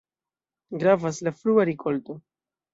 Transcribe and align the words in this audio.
Gravas 0.85 1.21
la 1.29 1.35
frua 1.43 1.69
rikolto. 1.73 2.21